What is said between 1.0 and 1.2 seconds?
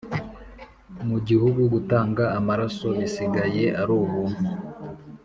mu